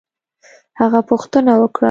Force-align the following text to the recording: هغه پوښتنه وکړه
هغه 0.79 0.99
پوښتنه 1.09 1.51
وکړه 1.61 1.79